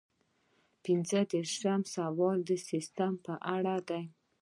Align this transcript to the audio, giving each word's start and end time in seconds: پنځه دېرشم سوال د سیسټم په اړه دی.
پنځه 0.83 1.19
دېرشم 1.31 1.81
سوال 1.95 2.37
د 2.49 2.51
سیسټم 2.69 3.13
په 3.25 3.33
اړه 3.55 3.75
دی. 3.89 4.03